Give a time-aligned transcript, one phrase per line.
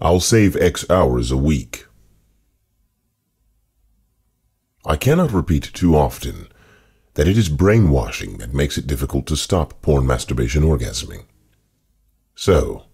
[0.00, 1.86] I'll save X hours a week.
[4.84, 6.48] I cannot repeat too often
[7.14, 11.24] that it is brainwashing that makes it difficult to stop porn masturbation orgasming.
[12.34, 12.84] So,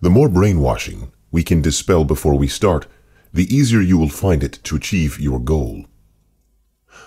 [0.00, 2.88] the more brainwashing we can dispel before we start,
[3.32, 5.86] the easier you will find it to achieve your goal.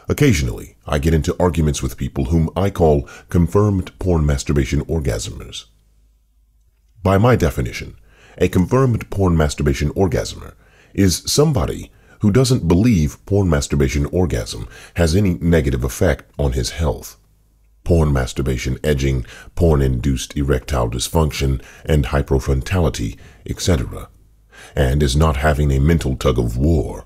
[0.07, 5.65] Occasionally, I get into arguments with people whom I call confirmed porn masturbation orgasmers.
[7.03, 7.97] By my definition,
[8.37, 10.53] a confirmed porn masturbation orgasmer
[10.93, 17.17] is somebody who doesn't believe porn masturbation orgasm has any negative effect on his health.
[17.83, 19.25] Porn masturbation edging,
[19.55, 24.09] porn-induced erectile dysfunction and hypofrontality, etc.,
[24.75, 27.05] and is not having a mental tug of war.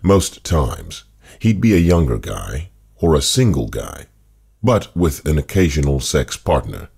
[0.00, 1.04] Most times,
[1.40, 4.06] he'd be a younger guy or a single guy,
[4.62, 6.88] but with an occasional sex partner.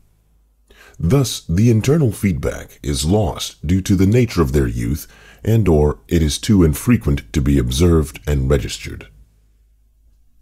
[0.98, 5.06] Thus, the internal feedback is lost due to the nature of their youth
[5.44, 9.08] and or it is too infrequent to be observed and registered.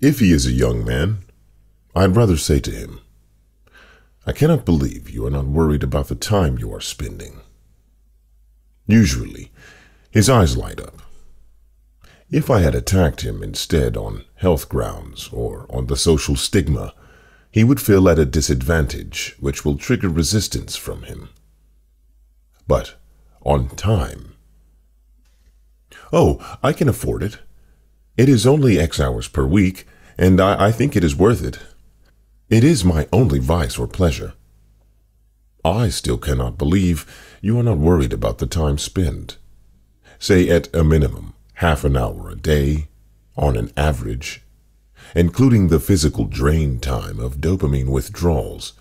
[0.00, 1.24] If he is a young man,
[1.94, 3.00] I'd rather say to him,
[4.24, 7.40] I cannot believe you are not worried about the time you are spending.
[8.86, 9.50] Usually,
[10.10, 11.02] his eyes light up.
[12.30, 16.94] If I had attacked him instead on health grounds or on the social stigma,
[17.52, 21.28] he would feel at a disadvantage, which will trigger resistance from him.
[22.66, 22.96] But
[23.42, 24.34] on time.
[26.12, 27.38] Oh, I can afford it.
[28.16, 29.86] It is only X hours per week,
[30.16, 31.58] and I, I think it is worth it.
[32.48, 34.34] It is my only vice or pleasure.
[35.64, 37.06] I still cannot believe
[37.40, 39.36] you are not worried about the time spent.
[40.18, 42.88] Say at a minimum, half an hour a day,
[43.36, 44.42] on an average,
[45.14, 48.74] including the physical drain time of dopamine withdrawals.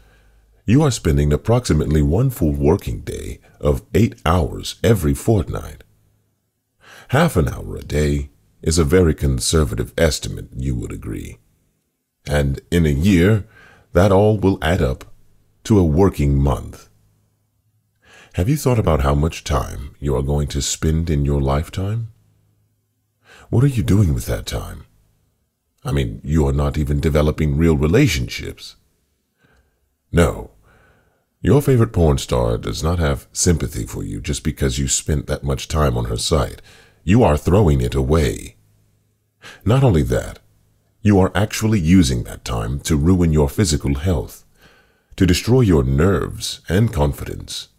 [0.66, 5.84] You are spending approximately one full working day of eight hours every fortnight.
[7.09, 8.30] Half an hour a day
[8.62, 11.38] is a very conservative estimate, you would agree.
[12.28, 13.46] And in a year,
[13.94, 15.06] that all will add up
[15.64, 16.88] to a working month.
[18.36, 22.14] Have you thought about how much time you are going to spend in your lifetime?
[23.50, 24.86] What are you doing with that time?
[25.84, 28.75] I mean, you are not even developing real relationships.
[30.12, 30.52] No,
[31.42, 35.44] your favorite porn star does not have sympathy for you just because you spent that
[35.44, 36.62] much time on her site.
[37.03, 38.58] You are throwing it away.
[39.66, 40.38] Not only that,
[41.02, 44.46] you are actually using that time to ruin your physical health,
[45.16, 47.70] to destroy your nerves and confidence,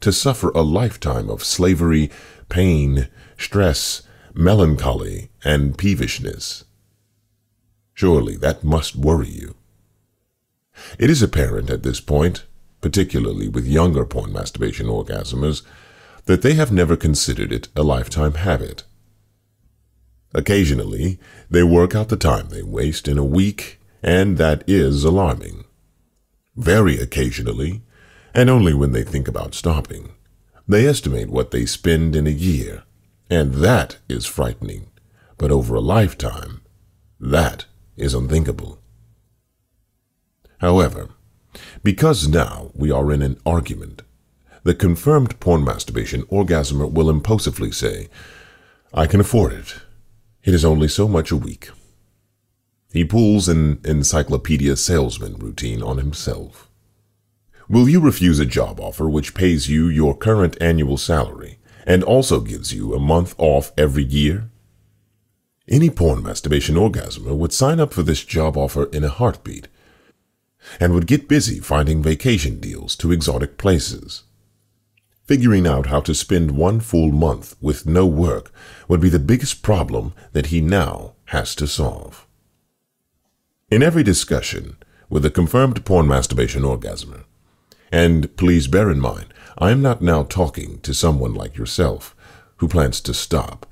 [0.00, 2.10] to suffer a lifetime of slavery,
[2.50, 4.02] pain, stress,
[4.34, 6.64] melancholy, and peevishness.
[7.94, 9.54] Surely that must worry you.
[10.98, 12.44] It is apparent at this point,
[12.80, 15.62] particularly with younger porn masturbation orgasmers,
[16.26, 18.84] that they have never considered it a lifetime habit.
[20.34, 21.18] Occasionally,
[21.50, 25.64] they work out the time they waste in a week, and that is alarming.
[26.56, 27.82] Very occasionally,
[28.34, 30.12] and only when they think about stopping,
[30.66, 32.84] they estimate what they spend in a year,
[33.28, 34.88] and that is frightening.
[35.36, 36.62] But over a lifetime,
[37.20, 37.66] that
[37.96, 38.78] is unthinkable.
[40.58, 41.08] However,
[41.82, 44.02] because now we are in an argument,
[44.62, 48.08] the confirmed porn masturbation orgasmer will impulsively say,
[48.94, 49.74] I can afford it.
[50.44, 51.70] It is only so much a week.
[52.92, 56.68] He pulls an encyclopedia salesman routine on himself.
[57.68, 62.40] Will you refuse a job offer which pays you your current annual salary and also
[62.40, 64.50] gives you a month off every year?
[65.72, 69.68] Any porn masturbation orgasmer would sign up for this job offer in a heartbeat
[70.78, 74.24] and would get busy finding vacation deals to exotic places.
[75.24, 78.52] Figuring out how to spend one full month with no work
[78.86, 82.26] would be the biggest problem that he now has to solve.
[83.70, 84.76] In every discussion
[85.08, 87.24] with a confirmed porn masturbation orgasmer,
[87.90, 92.14] and please bear in mind, I am not now talking to someone like yourself
[92.56, 93.64] who plans to stop.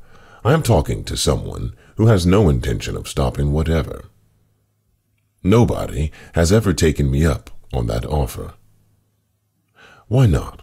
[0.42, 4.06] I am talking to someone who has no intention of stopping whatever.
[5.42, 8.54] Nobody has ever taken me up on that offer.
[10.08, 10.62] Why not?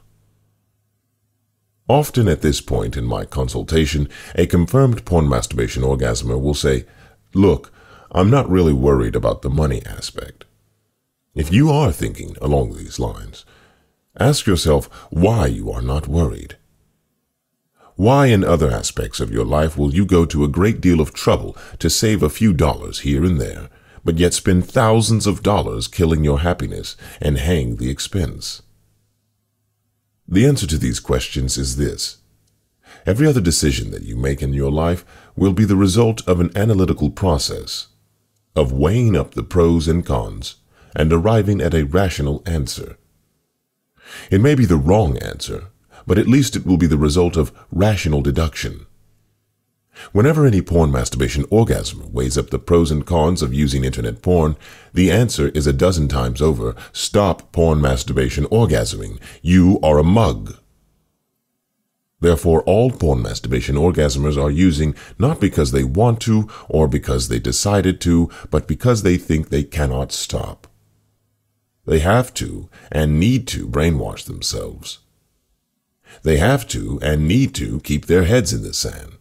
[1.88, 6.88] Often at this point in my consultation, a confirmed porn masturbation orgasmer will say,
[7.36, 7.72] Look,
[8.12, 10.44] I'm not really worried about the money aspect.
[11.36, 13.46] If you are thinking along these lines,
[14.20, 16.58] ask yourself why you are not worried.
[17.98, 21.16] Why in other aspects of your life will you go to a great deal of
[21.16, 23.70] trouble to save a few dollars here and there,
[24.06, 28.62] but yet spend thousands of dollars killing your happiness and hang the expense?
[30.28, 32.18] The answer to these questions is this.
[33.08, 35.04] Every other decision that you make in your life
[35.36, 37.88] will be the result of an analytical process,
[38.56, 40.58] of weighing up the pros and cons
[40.96, 42.96] and arriving at a rational answer.
[44.30, 45.70] It may be the wrong answer,
[46.08, 48.88] but at least it will be the result of rational deduction.
[50.12, 54.56] Whenever any porn masturbation orgasm weighs up the pros and cons of using internet porn,
[54.94, 59.20] the answer is a dozen times over, stop porn masturbation orgasming.
[59.42, 60.56] You are a mug.
[62.20, 67.40] Therefore, all porn masturbation orgasmers are using not because they want to or because they
[67.40, 70.68] decided to, but because they think they cannot stop.
[71.86, 75.00] They have to and need to brainwash themselves.
[76.24, 79.14] They have to and need to keep their heads in the sand.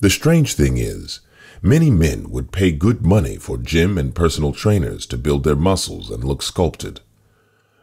[0.00, 1.20] The strange thing is,
[1.62, 6.10] many men would pay good money for gym and personal trainers to build their muscles
[6.10, 7.00] and look sculpted.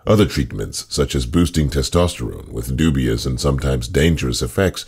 [0.06, 4.86] Other treatments, such as boosting testosterone with dubious and sometimes dangerous effects,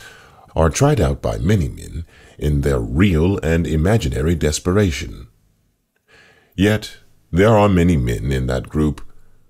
[0.56, 2.06] are tried out by many men
[2.38, 5.28] in their real and imaginary desperation.
[6.56, 6.98] Yet,
[7.31, 9.02] there are many men in that group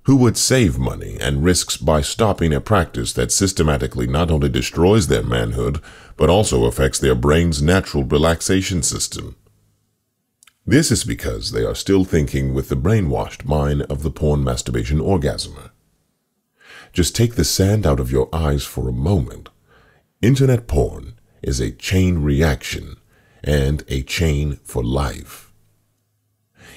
[0.03, 5.07] who would save money and risks by stopping a practice that systematically not only destroys
[5.07, 5.81] their manhood,
[6.17, 9.35] but also affects their brain's natural relaxation system.
[10.65, 14.99] This is because they are still thinking with the brainwashed mind of the porn masturbation
[14.99, 15.71] orgasmer.
[16.93, 19.49] Just take the sand out of your eyes for a moment.
[20.21, 22.95] Internet porn is a chain reaction
[23.43, 25.51] and a chain for life.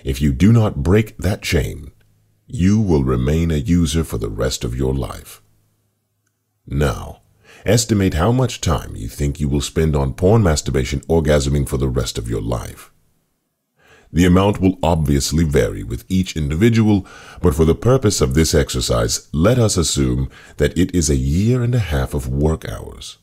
[0.04, 1.92] If you do not break that chain,
[2.46, 5.42] you will remain a user for the rest of your life.
[6.66, 7.22] Now,
[7.64, 11.88] estimate how much time you think you will spend on porn masturbation orgasming for the
[11.88, 12.92] rest of your life.
[14.12, 17.06] The amount will obviously vary with each individual,
[17.42, 21.62] but for the purpose of this exercise, let us assume that it is a year
[21.62, 23.18] and a half of work hours.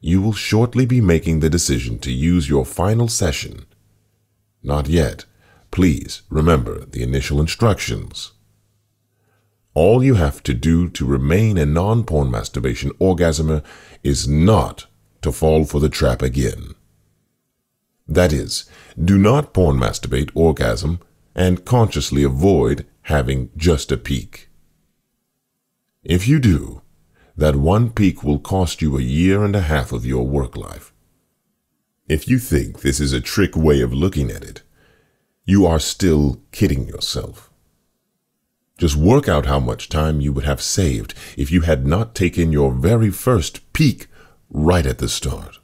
[0.00, 3.66] You will shortly be making the decision to use your final session.
[4.62, 5.24] Not yet
[5.74, 8.30] Please remember the initial instructions.
[9.74, 13.64] All you have to do to remain a non-porn masturbation orgasmer
[14.04, 14.86] is not
[15.22, 16.76] to fall for the trap again.
[18.06, 18.70] That is,
[19.04, 21.00] do not porn masturbate orgasm
[21.34, 24.48] and consciously avoid having just a peek.
[26.04, 26.82] If you do,
[27.36, 30.92] that one peek will cost you a year and a half of your work life.
[32.08, 34.62] If you think this is a trick way of looking at it,
[35.44, 37.50] you are still kidding yourself.
[38.78, 42.52] Just work out how much time you would have saved if you had not taken
[42.52, 44.08] your very first peek
[44.50, 45.58] right at the start.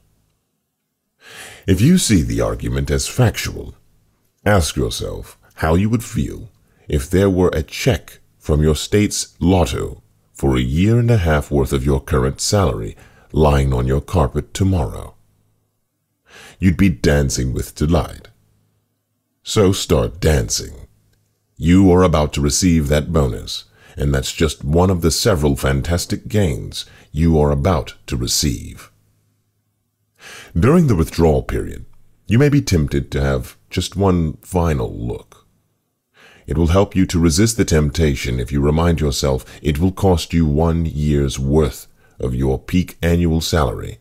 [1.66, 3.74] If you see the argument as factual,
[4.44, 6.50] ask yourself how you would feel
[6.88, 10.02] if there were a check from your state's lotto
[10.32, 12.96] for a year and a half worth of your current salary
[13.32, 15.14] lying on your carpet tomorrow.
[16.58, 18.29] You'd be dancing with delight.
[19.50, 20.86] So start dancing.
[21.56, 23.64] You are about to receive that bonus,
[23.96, 28.92] and that's just one of the several fantastic gains you are about to receive.
[30.56, 31.84] During the withdrawal period,
[32.28, 35.48] you may be tempted to have just one final look.
[36.46, 40.32] It will help you to resist the temptation if you remind yourself it will cost
[40.32, 41.88] you one year's worth
[42.20, 43.98] of your peak annual salary,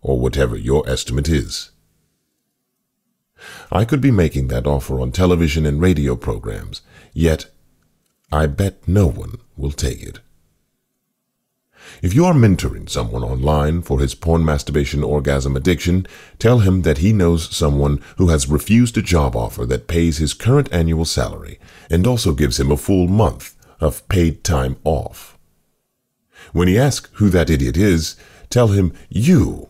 [0.00, 1.72] or whatever your estimate is.
[3.70, 7.46] I could be making that offer on television and radio programs, yet
[8.30, 10.20] I bet no one will take it.
[12.02, 16.06] If you are mentoring someone online for his porn masturbation orgasm addiction,
[16.38, 20.34] tell him that he knows someone who has refused a job offer that pays his
[20.34, 21.58] current annual salary
[21.90, 25.38] and also gives him a full month of paid time off.
[26.52, 28.16] When he asks who that idiot is,
[28.50, 29.68] tell him you.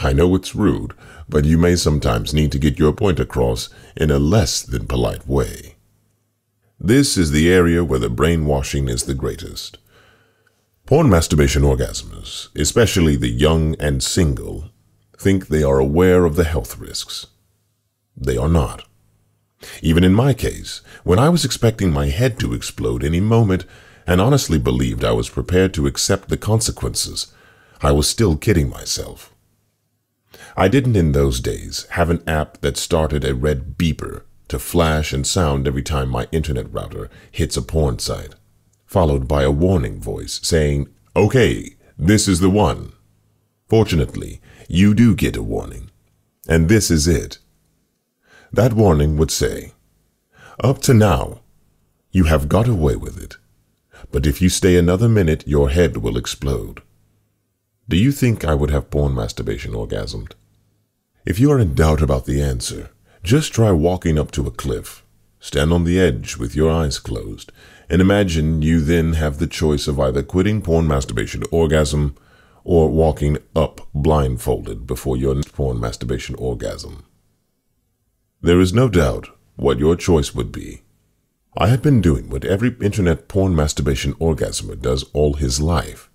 [0.00, 0.94] I know it's rude,
[1.30, 5.26] but you may sometimes need to get your point across in a less than polite
[5.26, 5.76] way.
[6.78, 9.78] This is the area where the brainwashing is the greatest.
[10.86, 14.70] Porn masturbation orgasms, especially the young and single,
[15.16, 17.28] think they are aware of the health risks.
[18.16, 18.84] They are not.
[19.82, 23.66] Even in my case, when I was expecting my head to explode any moment
[24.06, 27.32] and honestly believed I was prepared to accept the consequences,
[27.82, 29.29] I was still kidding myself.
[30.60, 35.10] I didn't in those days have an app that started a red beeper to flash
[35.10, 38.34] and sound every time my internet router hits a porn site,
[38.84, 42.92] followed by a warning voice saying, Okay, this is the one.
[43.70, 45.90] Fortunately, you do get a warning,
[46.46, 47.38] and this is it.
[48.52, 49.72] That warning would say,
[50.62, 51.40] Up to now,
[52.10, 53.38] you have got away with it.
[54.12, 56.82] but if you stay another minute, your head will explode.
[57.88, 60.34] Do you think I would have porn masturbation orgasmed?
[61.24, 62.90] If you are in doubt about the answer,
[63.22, 65.04] just try walking up to a cliff.
[65.38, 67.52] Stand on the edge with your eyes closed,
[67.88, 72.16] and imagine you then have the choice of either quitting porn masturbation orgasm
[72.64, 77.04] or walking up blindfolded before your porn masturbation orgasm.
[78.40, 80.82] There is no doubt what your choice would be.
[81.56, 86.10] I had been doing what every internet porn masturbation orgasmer does all his life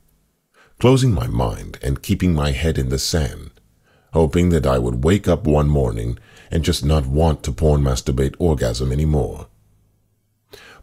[0.79, 3.51] closing my mind and keeping my head in the sand,
[4.15, 6.17] hoping that I would wake up one morning
[6.50, 9.48] and just not want to porn masturbate orgasm anymore.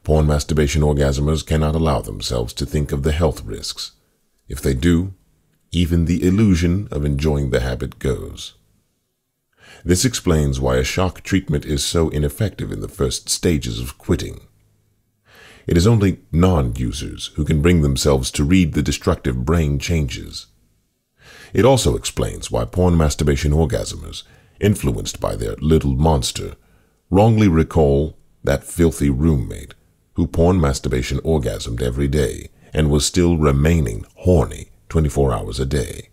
[0.04, 3.92] Porn masturbation orgasmers cannot allow themselves to think of the health risks.
[4.48, 5.14] If they do,
[5.70, 8.52] even the illusion of enjoying the habit goes.
[9.82, 14.42] This explains why a shock treatment is so ineffective in the first stages of quitting.
[15.66, 20.48] It is only non-users who can bring themselves to read the destructive brain changes.
[21.52, 24.22] It also explains why porn masturbation orgasmers,
[24.60, 26.56] influenced by their little monster,
[27.10, 29.74] wrongly recall that filthy roommate
[30.14, 36.08] who porn masturbation orgasmed every day and was still remaining horny 24 hours a day.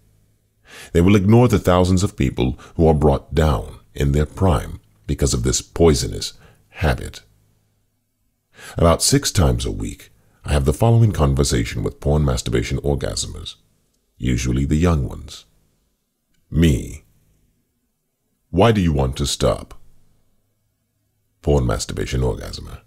[0.93, 5.33] They will ignore the thousands of people who are brought down in their prime because
[5.33, 6.33] of this poisonous
[6.69, 7.21] habit.
[8.77, 10.11] About six times a week,
[10.45, 13.55] I have the following conversation with porn masturbation orgasmers,
[14.19, 15.45] usually the young ones.
[16.51, 17.05] Me.
[18.51, 19.73] Why do you want to stop?
[21.41, 22.81] Porn masturbation orgasmer.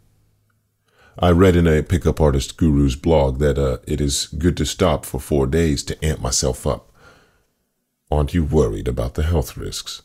[1.18, 5.04] I read in a pickup artist guru's blog that uh, it is good to stop
[5.04, 6.90] for four days to amp myself up.
[8.10, 10.02] Aren't you worried about the health risks?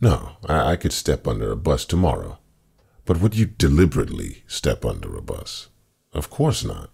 [0.00, 2.38] No, I, I could step under a bus tomorrow.
[3.04, 5.68] But would you deliberately step under a bus?
[6.12, 6.90] Of course not.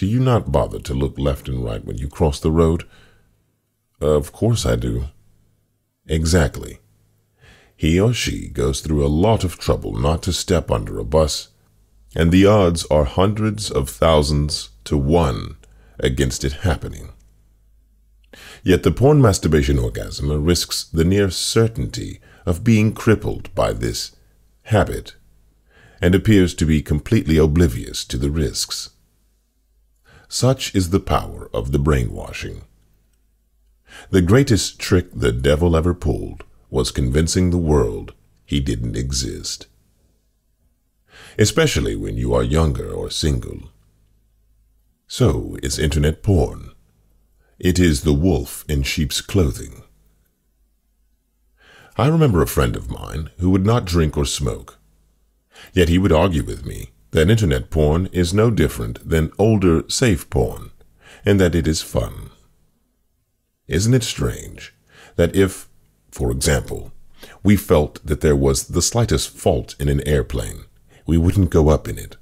[0.00, 2.84] Do you not bother to look left and right when you cross the road?
[4.00, 5.08] Of course I do.
[6.06, 6.78] Exactly.
[7.76, 11.48] He or she goes through a lot of trouble not to step under a bus,
[12.16, 15.58] and the odds are hundreds of thousands to one
[15.98, 17.10] against it happening.
[18.62, 24.16] Yet the porn masturbation orgasm risks the near certainty of being crippled by this
[24.62, 25.16] habit
[26.00, 28.92] and appears to be completely oblivious to the risks.
[30.32, 32.62] Such is the power of the brainwashing.
[34.10, 38.14] The greatest trick the devil ever pulled was convincing the world
[38.46, 39.66] he didn't exist.
[41.36, 43.72] Especially when you are younger or single.
[45.08, 46.70] So is internet porn.
[47.58, 49.82] It is the wolf in sheep's clothing.
[51.96, 54.78] I remember a friend of mine who would not drink or smoke.
[55.72, 60.30] Yet he would argue with me that internet porn is no different than older safe
[60.30, 60.70] porn,
[61.24, 62.30] and that it is fun.
[63.66, 64.74] Isn't it strange
[65.16, 65.68] that if,
[66.10, 66.92] for example,
[67.42, 70.64] we felt that there was the slightest fault in an airplane,
[71.06, 72.16] we wouldn't go up in it,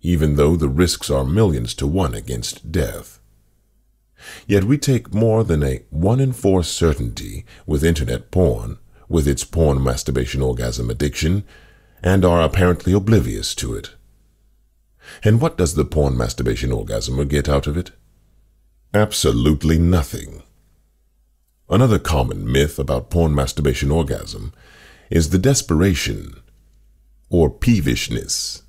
[0.00, 3.20] even though the risks are millions to one against death?
[4.46, 8.78] Yet we take more than a one in four certainty with internet porn,
[9.08, 11.44] with its porn masturbation orgasm addiction,
[12.02, 13.90] and are apparently oblivious to it.
[15.22, 17.90] And what does the porn masturbation orgasmer get out of it?
[18.94, 20.42] Absolutely nothing.
[21.68, 24.52] Another common myth about porn masturbation orgasm
[25.10, 26.40] is the desperation
[27.28, 28.62] or peevishness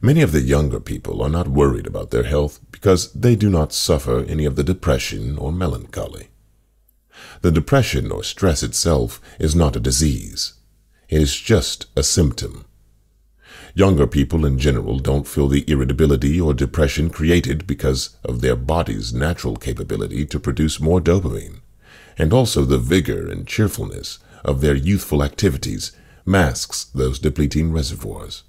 [0.00, 3.72] Many of the younger people are not worried about their health because they do not
[3.72, 6.28] suffer any of the depression or melancholy.
[7.42, 10.54] The depression or stress itself is not a disease.
[11.08, 12.64] It is just a symptom.
[13.74, 19.12] Younger people in general don't feel the irritability or depression created because of their body's
[19.12, 21.60] natural capability to produce more dopamine,
[22.16, 25.92] and also the vigor and cheerfulness of their youthful activities
[26.24, 28.44] masks those depleting reservoirs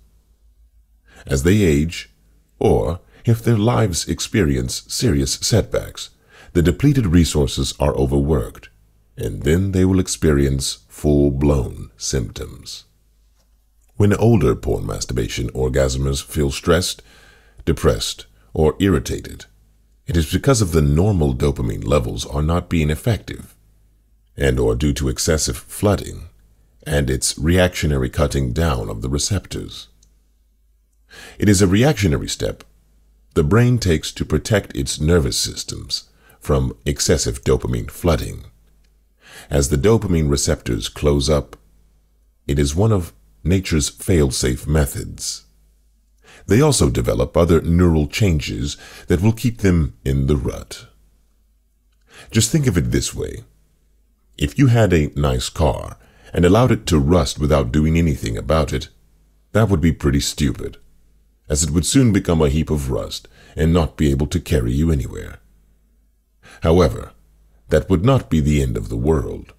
[1.26, 2.12] as they age,
[2.60, 6.10] or if their lives experience serious setbacks,
[6.54, 8.70] the depleted resources are overworked,
[9.18, 12.85] and then they will experience full-blown symptoms.
[13.98, 17.02] When older porn masturbation orgasmers feel stressed,
[17.64, 19.46] depressed, or irritated,
[20.06, 23.56] it is because of the normal dopamine levels are not being effective,
[24.36, 26.30] and or due to excessive flooding
[26.86, 29.88] and its reactionary cutting down of the receptors.
[31.40, 32.64] It is a reactionary step
[33.36, 36.10] the brain takes to protect its nervous systems
[36.40, 38.46] from excessive dopamine flooding.
[39.50, 41.58] As the dopamine receptors close up,
[42.48, 43.12] it is one of
[43.46, 45.46] nature's fail-safe methods.
[46.48, 50.88] they also develop other neural changes that will keep them in the rut.
[52.32, 53.44] Just think of it this way.
[54.38, 55.98] If you had a nice car
[56.34, 58.90] and allowed it to rust without doing anything about it,
[59.54, 60.78] that would be pretty stupid,
[61.50, 64.74] as it would soon become a heap of rust and not be able to carry
[64.74, 65.40] you anywhere.
[66.62, 67.12] However,
[67.70, 69.54] that would not be the end of the world.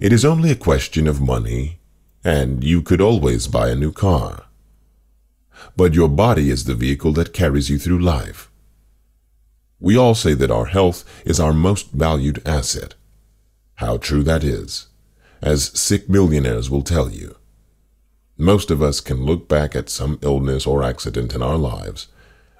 [0.00, 1.80] It is only a question of money,
[2.24, 4.44] and you could always buy a new car.
[5.76, 8.50] But your body is the vehicle that carries you through life.
[9.78, 12.94] We all say that our health is our most valued asset.
[13.76, 14.86] How true that is,
[15.42, 17.36] as sick millionaires will tell you.
[18.38, 22.08] Most of us can look back at some illness or accident in our lives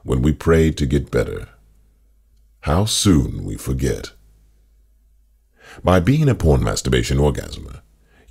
[0.03, 1.49] when we pray to get better.
[2.61, 4.13] How soon we forget.
[5.83, 7.81] By being a porn masturbation orgasmer,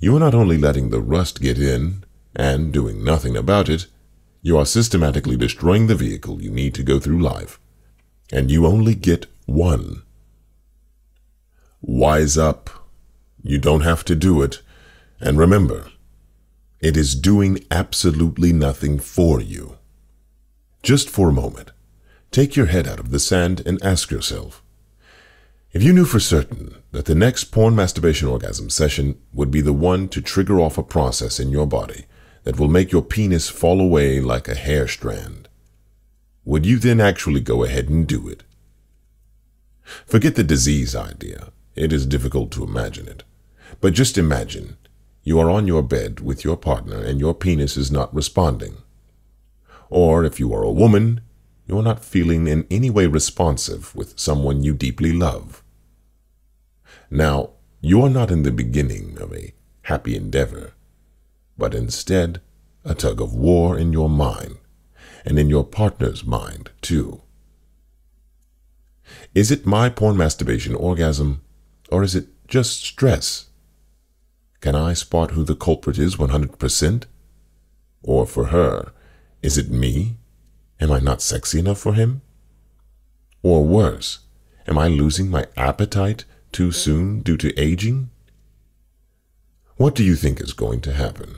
[0.04, 2.04] you are not only letting the rust get in
[2.36, 3.86] and doing nothing about it,
[4.42, 7.58] you are systematically destroying the vehicle you need to go through life,
[8.30, 10.02] and you only get one.
[11.80, 12.68] Wise up.
[13.42, 14.60] You don't have to do it.
[15.20, 15.86] And remember,
[16.80, 19.78] it is doing absolutely nothing for you.
[20.82, 21.70] Just for a moment,
[22.30, 24.62] take your head out of the sand and ask yourself,
[25.74, 29.72] if you knew for certain that the next porn masturbation orgasm session would be the
[29.72, 32.06] one to trigger off a process in your body
[32.44, 35.48] that will make your penis fall away like a hair strand,
[36.44, 38.44] would you then actually go ahead and do it?
[40.06, 41.50] Forget the disease idea.
[41.74, 43.24] It is difficult to imagine it.
[43.80, 44.76] But just imagine
[45.24, 48.76] you are on your bed with your partner and your penis is not responding.
[49.90, 51.22] Or if you are a woman,
[51.66, 55.63] you are not feeling in any way responsive with someone you deeply love.
[57.10, 60.72] Now, you are not in the beginning of a happy endeavor,
[61.58, 62.40] but instead
[62.84, 64.58] a tug of war in your mind
[65.24, 67.22] and in your partner's mind, too.
[69.34, 71.42] Is it my porn masturbation orgasm,
[71.90, 73.46] or is it just stress?
[74.60, 77.04] Can I spot who the culprit is 100%?
[78.02, 78.92] Or for her,
[79.42, 80.16] is it me?
[80.80, 82.22] Am I not sexy enough for him?
[83.42, 84.20] Or worse,
[84.66, 88.08] am I losing my appetite too soon due to aging?
[89.76, 91.36] What do you think is going to happen?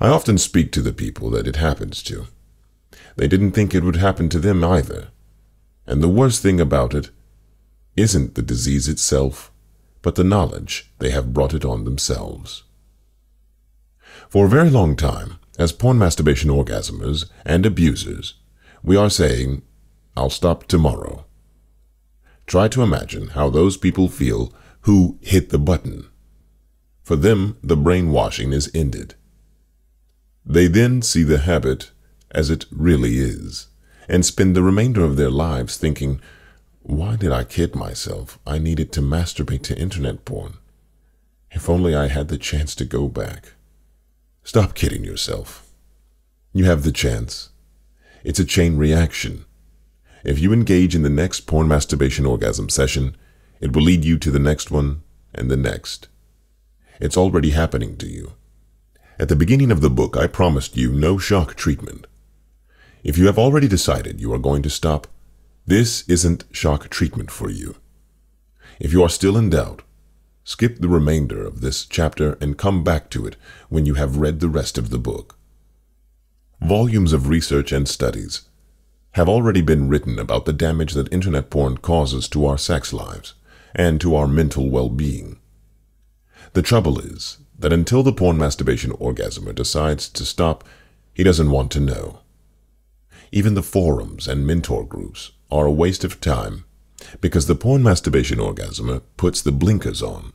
[0.00, 2.26] I often speak to the people that it happens to.
[3.16, 5.08] They didn't think it would happen to them either.
[5.86, 7.10] And the worst thing about it
[7.96, 9.50] isn't the disease itself,
[10.00, 12.62] but the knowledge they have brought it on themselves.
[14.28, 18.34] For a very long time, as porn masturbation orgasmers and abusers,
[18.82, 19.62] we are saying,
[20.16, 21.26] I'll stop tomorrow.
[22.50, 26.08] Try to imagine how those people feel who hit the button.
[27.04, 29.14] For them, the brainwashing is ended.
[30.44, 31.92] They then see the habit
[32.32, 33.68] as it really is
[34.08, 36.20] and spend the remainder of their lives thinking,
[36.82, 38.40] why did I kid myself?
[38.44, 40.54] I needed to masturbate to internet porn.
[41.52, 43.52] If only I had the chance to go back.
[44.42, 45.70] Stop kidding yourself.
[46.52, 47.50] You have the chance.
[48.24, 49.44] It's a chain reaction.
[50.24, 53.16] If you engage in the next porn masturbation orgasm session,
[53.60, 55.02] it will lead you to the next one
[55.34, 56.08] and the next.
[57.00, 58.32] It's already happening to you.
[59.18, 62.06] At the beginning of the book, I promised you no shock treatment.
[63.02, 65.06] If you have already decided you are going to stop,
[65.66, 67.76] this isn't shock treatment for you.
[68.78, 69.82] If you are still in doubt,
[70.44, 73.36] skip the remainder of this chapter and come back to it
[73.68, 75.36] when you have read the rest of the book.
[76.60, 78.42] Volumes of research and studies
[79.12, 83.34] have already been written about the damage that internet porn causes to our sex lives
[83.74, 85.38] and to our mental well-being.
[86.52, 90.64] The trouble is that until the porn masturbation orgasmer decides to stop,
[91.12, 92.20] he doesn't want to know.
[93.32, 96.64] Even the forums and mentor groups are a waste of time
[97.20, 100.32] because the porn masturbation orgasmer puts the blinkers on.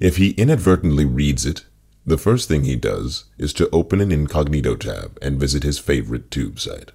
[0.00, 1.64] If he inadvertently reads it,
[2.06, 6.30] the first thing he does is to open an incognito tab and visit his favorite
[6.30, 6.92] tube site.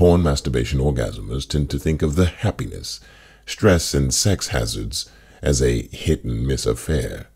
[0.00, 3.00] Porn masturbation orgasmers tend to think of the happiness,
[3.44, 5.10] stress, and sex hazards
[5.42, 7.26] as a hit and miss affair,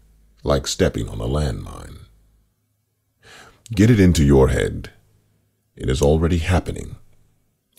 [0.44, 1.98] like stepping on a landmine.
[3.74, 4.92] Get it into your head.
[5.76, 6.96] It is already happening.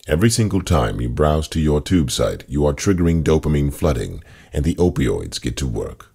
[0.06, 4.22] Every single time you browse to your tube site, you are triggering dopamine flooding,
[4.52, 6.14] and the opioids get to work.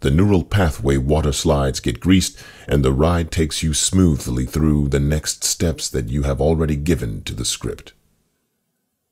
[0.00, 5.00] The neural pathway water slides get greased, and the ride takes you smoothly through the
[5.00, 7.94] next steps that you have already given to the script.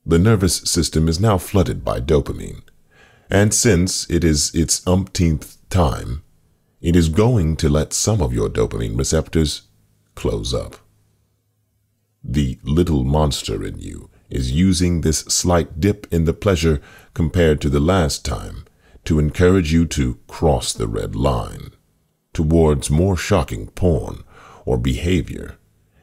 [0.05, 2.63] The nervous system is now flooded by dopamine,
[3.29, 6.23] and since it is its umpteenth time,
[6.81, 9.63] it is going to let some of your dopamine receptors
[10.15, 10.77] close up.
[12.23, 16.81] The little monster in you is using this slight dip in the pleasure
[17.15, 18.66] compared to the last time
[19.07, 21.71] to encourage you to cross the red line
[22.33, 24.23] towards more shocking porn
[24.65, 25.57] or behavior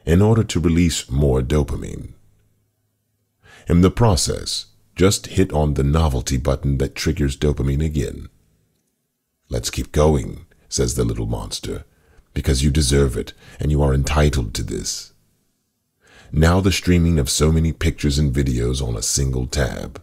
[0.04, 2.12] in order to release more dopamine.
[3.68, 8.28] In the process, just hit on the novelty button that triggers dopamine again.
[9.48, 11.84] Let's keep going, says the little monster,
[12.32, 15.12] because you deserve it and you are entitled to this.
[16.32, 20.02] Now the streaming of so many pictures and videos on a single tab.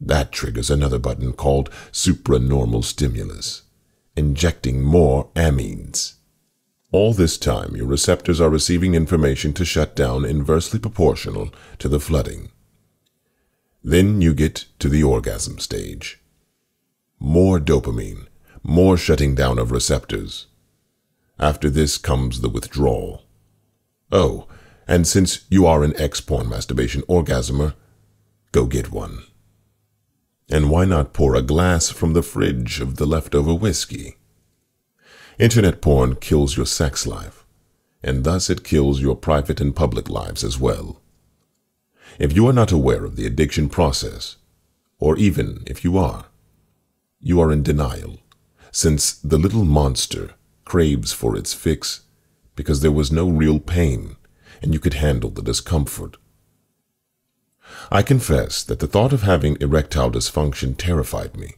[0.00, 3.62] That triggers another button called supranormal stimulus,
[4.16, 6.14] injecting more amines.
[6.92, 12.00] All this time, your receptors are receiving information to shut down inversely proportional to the
[12.00, 12.50] flooding.
[13.84, 16.20] Then you get to the orgasm stage.
[17.18, 18.26] More dopamine,
[18.62, 20.46] more shutting down of receptors.
[21.38, 23.22] After this comes the withdrawal.
[24.10, 24.48] Oh,
[24.88, 27.74] and since you are an ex-porn masturbation orgasmer,
[28.52, 29.22] go get one.
[30.50, 34.16] And why not pour a glass from the fridge of the leftover whiskey?
[35.38, 37.46] Internet porn kills your sex life,
[38.02, 41.00] and thus it kills your private and public lives as well.
[42.18, 44.36] If you are not aware of the addiction process,
[44.98, 46.26] or even if you are,
[47.20, 48.18] you are in denial,
[48.72, 50.32] since the little monster
[50.64, 52.02] craves for its fix
[52.56, 54.16] because there was no real pain
[54.62, 56.16] and you could handle the discomfort.
[57.90, 61.54] I confess that the thought of having erectile dysfunction terrified me,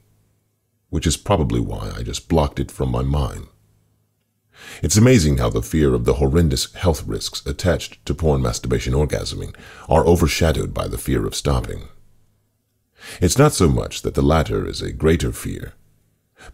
[0.90, 3.46] which is probably why I just blocked it from my mind.
[4.82, 9.54] It's amazing how the fear of the horrendous health risks attached to porn masturbation orgasming
[9.88, 11.88] are overshadowed by the fear of stopping.
[13.20, 15.74] It's not so much that the latter is a greater fear,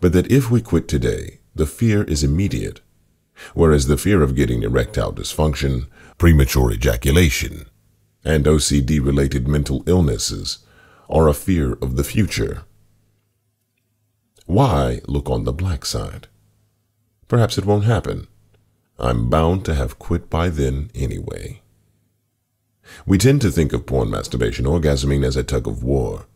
[0.00, 2.80] but that if we quit today, the fear is immediate,
[3.54, 7.66] whereas the fear of getting erectile dysfunction, premature ejaculation,
[8.24, 10.58] and OCD-related mental illnesses
[11.08, 12.62] are a fear of the future.
[14.46, 16.28] Why look on the black side?
[17.28, 18.26] Perhaps it won't happen.
[18.98, 21.60] I'm bound to have quit by then anyway.
[23.06, 26.26] We tend to think of porn masturbation orgasming as a tug of war.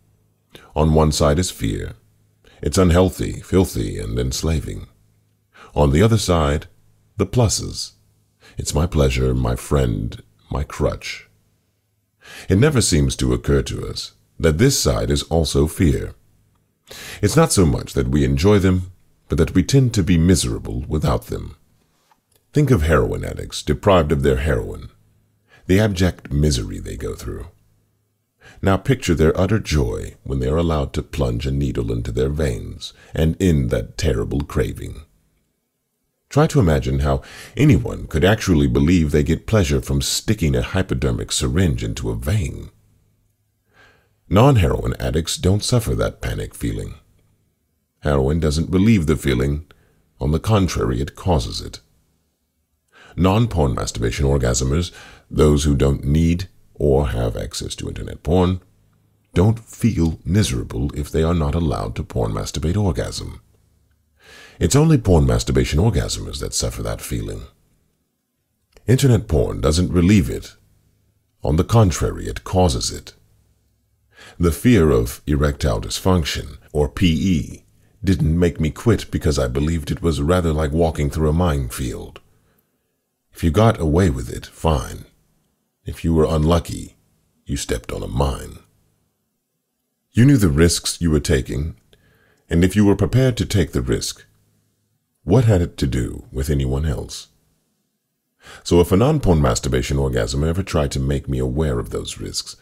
[0.76, 1.94] On one side is fear.
[2.60, 4.86] It's unhealthy, filthy, and enslaving.
[5.74, 6.66] On the other side,
[7.16, 7.92] the pluses.
[8.58, 11.28] It's my pleasure, my friend, my crutch.
[12.48, 16.14] It never seems to occur to us that this side is also fear.
[17.20, 18.92] It's not so much that we enjoy them,
[19.28, 21.56] but that we tend to be miserable without them.
[22.52, 24.90] Think of heroin addicts deprived of their heroin,
[25.66, 27.46] the abject misery they go through.
[28.60, 32.28] Now picture their utter joy when they are allowed to plunge a needle into their
[32.28, 35.02] veins and end that terrible craving.
[36.32, 37.20] Try to imagine how
[37.58, 42.70] anyone could actually believe they get pleasure from sticking a hypodermic syringe into a vein.
[44.30, 46.94] Non-heroin addicts don't suffer that panic feeling.
[48.00, 49.66] Heroin doesn't relieve the feeling.
[50.22, 51.80] On the contrary, it causes it.
[53.14, 54.90] Non-porn masturbation orgasmers,
[55.30, 58.62] those who don't need or have access to internet porn,
[59.34, 63.42] don't feel miserable if they are not allowed to porn masturbate orgasm.
[64.62, 67.46] It's only porn masturbation orgasmers that suffer that feeling.
[68.86, 70.54] Internet porn doesn't relieve it.
[71.42, 73.12] On the contrary, it causes it.
[74.38, 77.64] The fear of erectile dysfunction, or PE,
[78.04, 82.20] didn't make me quit because I believed it was rather like walking through a minefield.
[83.32, 85.06] If you got away with it, fine.
[85.84, 86.94] If you were unlucky,
[87.44, 88.60] you stepped on a mine.
[90.12, 91.74] You knew the risks you were taking,
[92.48, 94.24] and if you were prepared to take the risk,
[95.24, 97.28] what had it to do with anyone else?
[98.64, 102.56] So if a non-porn masturbation orgasm ever tried to make me aware of those risks,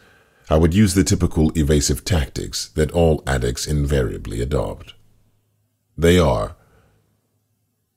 [0.49, 4.93] I would use the typical evasive tactics that all addicts invariably adopt.
[5.97, 6.55] They are,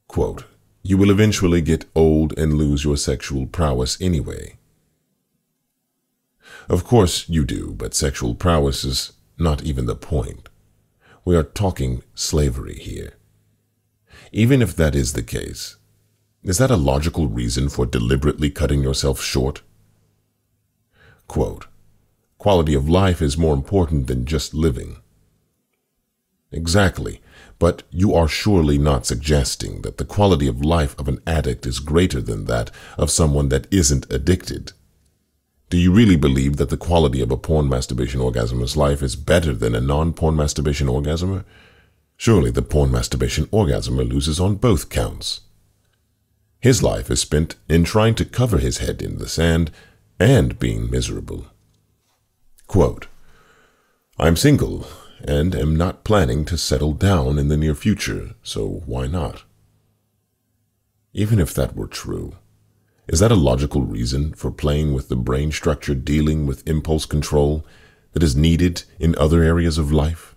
[0.09, 0.44] quote,
[0.83, 4.57] you will eventually get old and lose your sexual prowess anyway.
[6.68, 10.48] Of course you do, but sexual prowess is not even the point.
[11.24, 13.14] We are talking slavery here.
[14.37, 15.77] Even if that is the case,
[16.42, 19.62] is that a logical reason for deliberately cutting yourself short?
[21.29, 21.68] Quote,
[22.37, 24.97] quality of life is more important than just living.
[26.51, 27.20] Exactly,
[27.61, 31.79] but you are surely not suggesting that the quality of life of an addict is
[31.79, 34.73] greater than that of someone that isn't addicted.
[35.70, 39.55] Do you really believe that the quality of a porn masturbation orgasmer's life is better
[39.55, 41.44] than a non-porn masturbation orgasmer?
[42.16, 45.40] Surely the porn masturbation orgasmer loses on both counts.
[46.61, 49.70] His life is spent in trying to cover his head in the sand
[50.18, 51.46] and being miserable.
[52.66, 53.09] Quote,
[54.18, 54.87] I'm single
[55.22, 59.42] and am not planning to settle down in the near future, so why not?
[61.12, 62.37] Even if that were true,
[63.07, 67.66] is that a logical reason for playing with the brain structure dealing with impulse control
[68.12, 70.34] that is needed in other areas of life?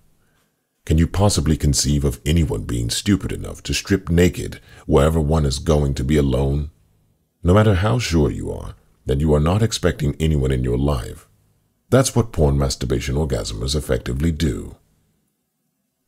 [0.88, 5.60] Can you possibly conceive of anyone being stupid enough to strip naked wherever one is
[5.60, 6.69] going to be alone?
[7.43, 8.73] No matter how sure you are
[9.06, 11.28] that you are not expecting anyone in your life,
[11.89, 14.78] that's what porn masturbation orgasmers effectively do.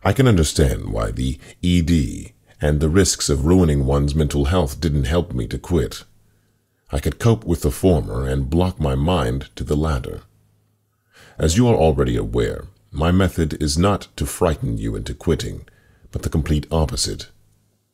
[0.01, 5.07] I can understand why the ED and the risks of ruining one's mental health didn't
[5.07, 6.05] help me to quit.
[6.89, 10.21] I could cope with the former and block my mind to the latter.
[11.37, 15.65] As you are already aware, my method is not to frighten you into quitting,
[16.11, 17.29] but the complete opposite,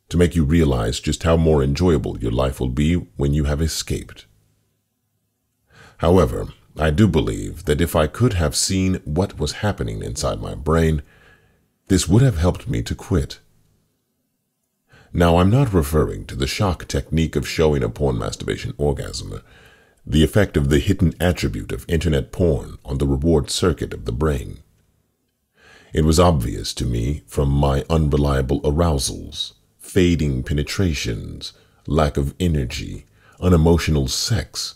[0.10, 3.62] to make you realize just how more enjoyable your life will be when you have
[3.62, 4.26] escaped.
[5.98, 10.56] However, I do believe that if I could have seen what was happening inside my
[10.56, 11.02] brain,
[11.88, 13.40] this would have helped me to quit.
[15.14, 19.42] Now, I'm not referring to the shock technique of showing a porn masturbation orgasm,
[20.06, 24.12] the effect of the hidden attribute of internet porn on the reward circuit of the
[24.12, 24.60] brain.
[25.96, 31.54] It was obvious to me from my unreliable arousals, fading penetrations,
[31.88, 33.06] lack of energy,
[33.40, 34.76] unemotional sex,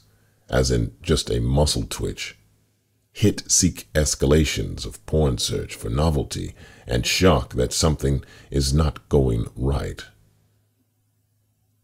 [0.50, 2.38] as in just a muscle twitch,
[3.12, 6.56] hit seek escalations of porn search for novelty,
[6.88, 10.06] and shock that something is not going right.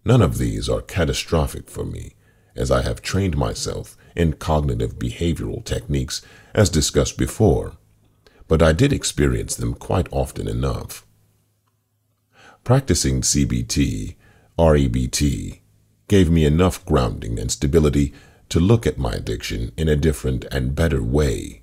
[0.06, 2.14] None of these are catastrophic for me,
[2.56, 6.22] as I have trained myself in cognitive behavioral techniques
[6.54, 7.74] as discussed before,
[8.48, 11.06] but I did experience them quite often enough.
[12.64, 14.16] Practicing CBT,
[14.58, 15.60] REBT,
[16.08, 18.14] gave me enough grounding and stability
[18.50, 21.62] to look at my addiction in a different and better way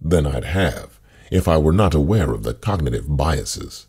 [0.00, 0.98] than I'd have
[1.30, 3.86] if I were not aware of the cognitive biases.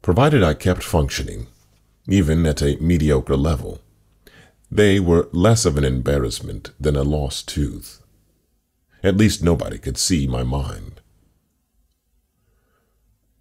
[0.00, 1.46] Provided I kept functioning,
[2.08, 3.80] even at a mediocre level,
[4.70, 8.01] they were less of an embarrassment than a lost tooth.
[9.02, 11.00] At least nobody could see my mind.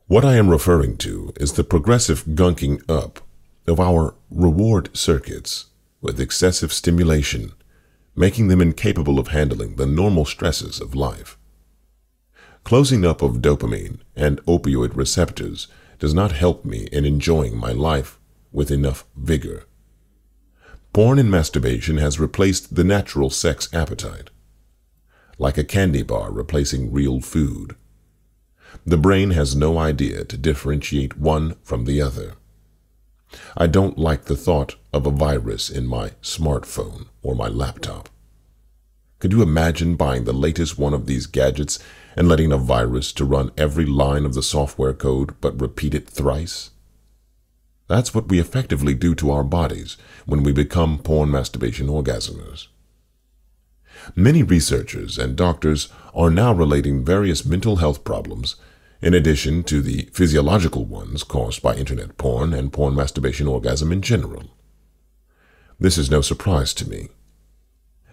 [0.08, 3.22] What I am referring to is the progressive gunking up
[3.68, 5.68] of our reward circuits
[6.02, 7.54] with excessive stimulation,
[8.16, 11.38] making them incapable of handling the normal stresses of life.
[12.64, 15.68] Closing up of dopamine and opioid receptors
[16.00, 18.20] does not help me in enjoying my life
[18.52, 19.66] with enough vigor.
[20.92, 24.30] Porn and masturbation has replaced the natural sex appetite,
[25.42, 27.76] like a candy bar replacing real food.
[28.86, 32.34] The brain has no idea to differentiate one from the other.
[33.58, 38.08] I don't like the thought of a virus in my smartphone or my laptop.
[39.18, 41.80] Could you imagine buying the latest one of these gadgets
[42.16, 46.08] and letting a virus to run every line of the software code but repeat it
[46.08, 46.70] thrice?
[47.88, 52.68] That's what we effectively do to our bodies when we become porn masturbation orgasmers.
[54.16, 58.56] Many researchers and doctors are now relating various mental health problems
[59.02, 64.02] in addition to the physiological ones caused by internet porn and porn masturbation orgasm in
[64.02, 64.56] general.
[65.80, 67.10] This is no surprise to me.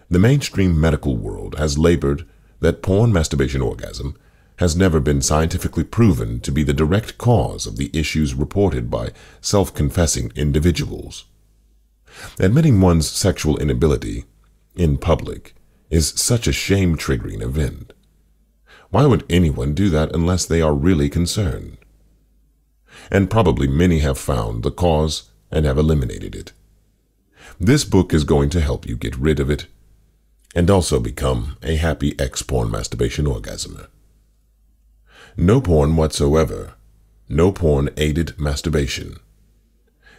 [0.09, 2.27] The mainstream medical world has labored
[2.59, 4.17] that porn masturbation orgasm
[4.57, 9.11] has never been scientifically proven to be the direct cause of the issues reported by
[9.39, 11.25] self-confessing individuals.
[12.39, 14.25] Admitting one's sexual inability
[14.75, 15.53] in public
[15.89, 17.93] is such a shame-triggering event.
[18.89, 21.77] Why would anyone do that unless they are really concerned?
[23.11, 26.53] And probably many have found the cause and have eliminated it.
[27.59, 29.67] This book is going to help you get rid of it
[30.55, 33.87] and also become a happy ex-porn masturbation orgasmer.
[35.37, 36.73] No porn whatsoever.
[37.27, 39.17] No porn aided masturbation.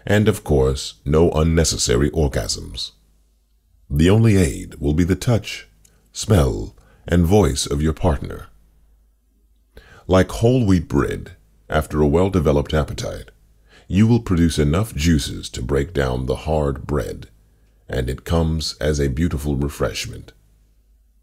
[0.06, 2.92] And of course, no unnecessary orgasms.
[3.92, 5.66] The only aid will be the touch,
[6.12, 6.76] smell,
[7.08, 8.46] and voice of your partner.
[10.06, 11.32] Like whole wheat bread,
[11.68, 13.32] after a well-developed appetite,
[13.88, 17.28] you will produce enough juices to break down the hard bread,
[17.88, 20.32] and it comes as a beautiful refreshment.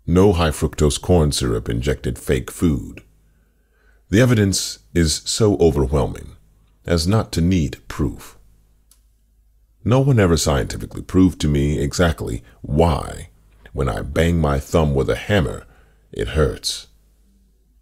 [0.06, 3.02] No high fructose corn syrup injected fake food.
[4.10, 6.36] The evidence is so overwhelming
[6.86, 8.37] as not to need proof.
[9.88, 13.30] No one ever scientifically proved to me exactly why,
[13.72, 15.66] when I bang my thumb with a hammer,
[16.12, 16.88] it hurts.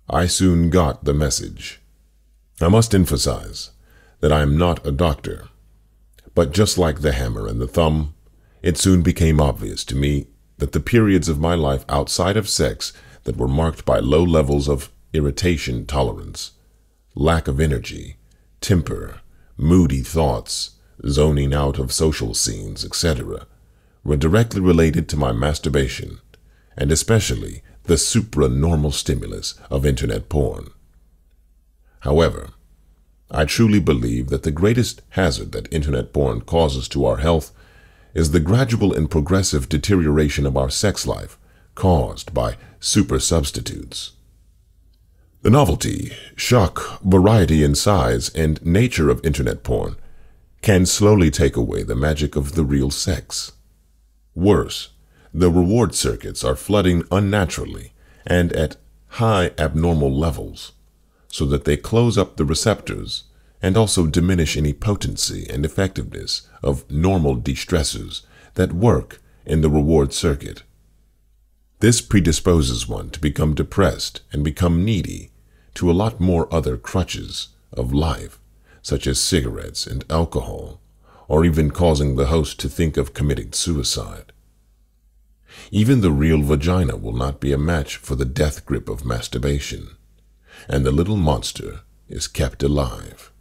[0.08, 1.82] I soon got the message.
[2.62, 3.72] I must emphasize
[4.20, 5.48] that I am not a doctor.
[6.36, 8.14] But just like the hammer and the thumb,
[8.62, 10.28] it soon became obvious to me
[10.60, 14.70] that the periods of my life outside of sex that were marked by low levels
[14.70, 16.52] of irritation tolerance,
[17.16, 18.18] lack of energy,
[18.62, 19.22] temper,
[19.58, 20.75] moody thoughts,
[21.08, 23.48] zoning out of social scenes, etc.,
[24.04, 26.20] were directly related to my masturbation,
[26.78, 30.68] and especially the supranormal stimulus of internet porn.
[32.02, 32.50] However,
[33.32, 37.52] I truly believe that the greatest hazard that internet porn causes to our health
[38.14, 41.38] is the gradual and progressive deterioration of our sex life
[41.74, 44.14] caused by super substitutes.
[45.42, 49.96] The novelty, shock, variety in size, and nature of internet porn
[50.66, 53.52] can slowly take away the magic of the real sex.
[54.34, 54.90] Worse,
[55.32, 57.94] the reward circuits are flooding unnaturally
[58.26, 58.76] and at
[59.22, 60.72] high abnormal levels,
[61.28, 63.26] so that they close up the receptors
[63.62, 68.24] and also diminish any potency and effectiveness of normal de-stressors
[68.56, 70.64] that work in the reward circuit.
[71.80, 75.30] This predisposes one to become depressed and become needy
[75.76, 78.40] to a lot more other crutches of life,
[78.86, 80.80] such as cigarettes and alcohol,
[81.28, 84.32] or even causing the host to think of committing suicide.
[85.72, 89.88] Even the real vagina will not be a match for the death grip of masturbation,
[90.70, 93.32] and the little monster is kept alive.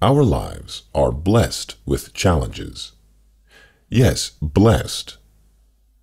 [0.00, 2.92] Our lives are blessed with challenges.
[3.90, 5.18] Yes, blessed.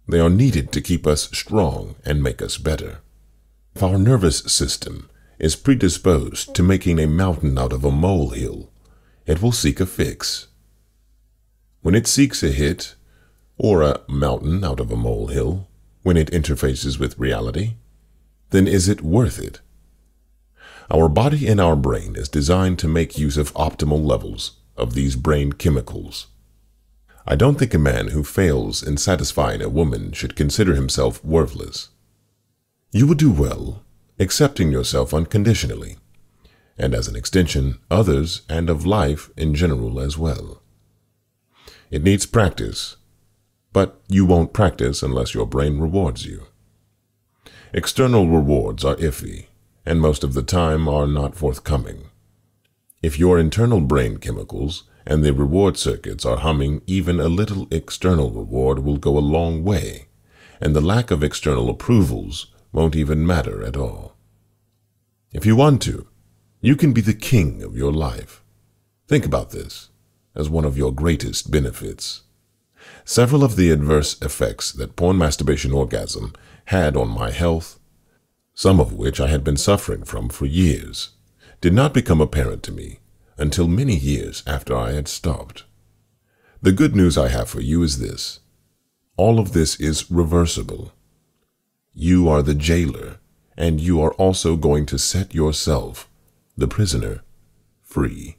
[0.07, 2.99] They are needed to keep us strong and make us better.
[3.75, 5.09] If our nervous system
[5.43, 8.71] is predisposed to making a mountain out of a molehill,
[9.25, 10.47] it will seek a fix.
[11.81, 12.95] When it seeks a hit,
[13.57, 15.67] or a mountain out of a molehill,
[16.01, 17.73] when it interfaces with reality,
[18.51, 19.59] then is it worth it?
[20.89, 25.17] Our body and our brain is designed to make use of optimal levels of these
[25.17, 26.27] brain chemicals.
[27.27, 31.89] I don't think a man who fails in satisfying a woman should consider himself worthless.
[32.93, 33.83] You would do well
[34.19, 35.97] accepting yourself unconditionally,
[36.77, 40.61] and as an extension, others and of life in general as well.
[41.91, 42.97] It needs practice,
[43.71, 46.47] but you won't practice unless your brain rewards you.
[47.73, 49.47] External rewards are iffy,
[49.85, 52.05] and most of the time are not forthcoming.
[53.01, 58.31] If your internal brain chemicals and the reward circuits are humming, even a little external
[58.31, 60.07] reward will go a long way,
[60.61, 64.17] and the lack of external approvals won't even matter at all.
[65.31, 66.07] If you want to,
[66.59, 68.43] you can be the king of your life.
[69.07, 69.89] Think about this
[70.35, 72.23] as one of your greatest benefits.
[73.05, 76.33] Several of the adverse effects that porn masturbation orgasm
[76.65, 77.79] had on my health,
[78.53, 81.11] some of which I had been suffering from for years,
[81.61, 82.99] did not become apparent to me
[83.37, 85.63] until many years after I had stopped.
[86.61, 88.39] The good news I have for you is this.
[89.17, 90.93] All of this is reversible.
[91.95, 93.17] You are the jailer,
[93.55, 96.09] and you are also going to set yourself,
[96.57, 97.21] the prisoner,
[97.83, 98.37] free.